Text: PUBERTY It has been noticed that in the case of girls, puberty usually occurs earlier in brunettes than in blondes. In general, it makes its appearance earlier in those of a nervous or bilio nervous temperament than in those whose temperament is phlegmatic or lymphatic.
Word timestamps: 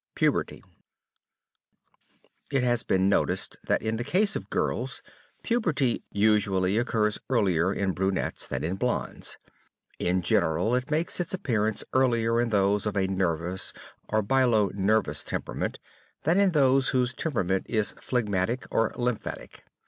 PUBERTY 0.15 0.63
It 2.51 2.63
has 2.63 2.81
been 2.81 3.07
noticed 3.07 3.57
that 3.67 3.83
in 3.83 3.97
the 3.97 4.03
case 4.03 4.35
of 4.35 4.49
girls, 4.49 5.03
puberty 5.43 6.03
usually 6.11 6.79
occurs 6.79 7.19
earlier 7.29 7.71
in 7.71 7.91
brunettes 7.91 8.47
than 8.47 8.63
in 8.63 8.77
blondes. 8.77 9.37
In 9.99 10.23
general, 10.23 10.73
it 10.73 10.89
makes 10.89 11.19
its 11.19 11.35
appearance 11.35 11.83
earlier 11.93 12.41
in 12.41 12.49
those 12.49 12.87
of 12.87 12.97
a 12.97 13.05
nervous 13.05 13.73
or 14.09 14.23
bilio 14.23 14.73
nervous 14.73 15.23
temperament 15.23 15.77
than 16.23 16.39
in 16.39 16.53
those 16.53 16.89
whose 16.89 17.13
temperament 17.13 17.67
is 17.69 17.91
phlegmatic 17.99 18.65
or 18.71 18.91
lymphatic. 18.97 19.61